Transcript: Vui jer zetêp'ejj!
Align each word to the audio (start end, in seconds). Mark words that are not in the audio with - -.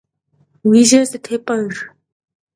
Vui 0.67 0.81
jer 0.89 1.03
zetêp'ejj! 1.11 1.77